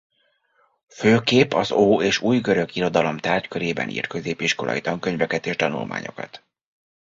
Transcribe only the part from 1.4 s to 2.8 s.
az ó- és újgörög